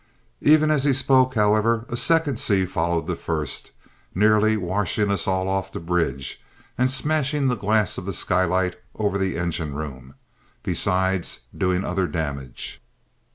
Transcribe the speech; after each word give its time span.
Even 0.41 0.71
as 0.71 0.83
he 0.83 0.93
spoke, 0.93 1.35
however, 1.35 1.85
a 1.87 1.95
second 1.95 2.39
sea 2.39 2.65
followed 2.65 3.05
the 3.05 3.15
first, 3.15 3.71
nearly 4.15 4.57
washing 4.57 5.11
us 5.11 5.27
all 5.27 5.47
off 5.47 5.71
the 5.71 5.79
bridge, 5.79 6.41
and 6.75 6.89
smashing 6.89 7.49
the 7.49 7.55
glass 7.55 7.99
of 7.99 8.07
the 8.07 8.13
skylight 8.13 8.77
over 8.95 9.19
the 9.19 9.37
engine 9.37 9.75
room, 9.75 10.15
besides 10.63 11.41
doing 11.55 11.85
other 11.85 12.07
damage. 12.07 12.81